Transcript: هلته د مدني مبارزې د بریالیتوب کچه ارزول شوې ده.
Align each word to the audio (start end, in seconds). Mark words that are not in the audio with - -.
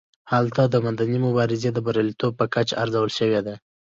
هلته 0.31 0.61
د 0.67 0.75
مدني 0.85 1.17
مبارزې 1.27 1.69
د 1.73 1.77
بریالیتوب 1.85 2.33
کچه 2.53 2.73
ارزول 2.83 3.09
شوې 3.19 3.41
ده. 3.47 3.55